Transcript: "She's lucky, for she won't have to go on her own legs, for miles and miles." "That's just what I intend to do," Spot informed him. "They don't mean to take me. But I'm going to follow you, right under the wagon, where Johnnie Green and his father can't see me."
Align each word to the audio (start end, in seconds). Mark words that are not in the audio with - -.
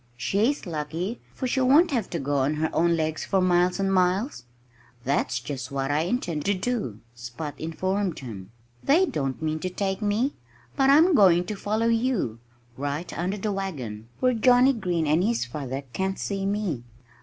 "She's 0.17 0.65
lucky, 0.65 1.21
for 1.31 1.45
she 1.45 1.61
won't 1.61 1.91
have 1.91 2.09
to 2.09 2.17
go 2.17 2.37
on 2.37 2.55
her 2.55 2.71
own 2.73 2.97
legs, 2.97 3.23
for 3.23 3.39
miles 3.39 3.79
and 3.79 3.93
miles." 3.93 4.45
"That's 5.03 5.39
just 5.39 5.71
what 5.71 5.91
I 5.91 5.99
intend 5.99 6.43
to 6.45 6.55
do," 6.55 7.01
Spot 7.13 7.53
informed 7.59 8.17
him. 8.17 8.49
"They 8.83 9.05
don't 9.05 9.39
mean 9.43 9.59
to 9.59 9.69
take 9.69 10.01
me. 10.01 10.33
But 10.75 10.89
I'm 10.89 11.13
going 11.13 11.45
to 11.45 11.55
follow 11.55 11.85
you, 11.85 12.39
right 12.77 13.15
under 13.15 13.37
the 13.37 13.51
wagon, 13.51 14.07
where 14.21 14.33
Johnnie 14.33 14.73
Green 14.73 15.05
and 15.05 15.23
his 15.23 15.45
father 15.45 15.83
can't 15.93 16.17
see 16.17 16.47
me." 16.47 16.81